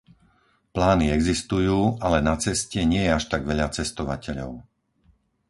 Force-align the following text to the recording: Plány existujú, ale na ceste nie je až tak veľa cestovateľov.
Plány 0.75 1.03
existujú, 1.17 1.79
ale 2.07 2.17
na 2.27 2.33
ceste 2.43 2.79
nie 2.91 3.03
je 3.05 3.11
až 3.21 3.29
tak 3.37 3.41
veľa 3.49 3.67
cestovateľov. 3.77 4.51